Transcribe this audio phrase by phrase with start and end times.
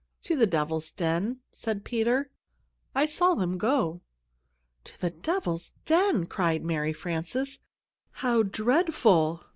[0.23, 2.31] "To the Devil's Den," said Peter.
[2.95, 4.01] "I saw them go."
[4.85, 7.59] "To the Devil's Den!" cried Mary Frances.
[8.09, 9.43] "How dreadful!"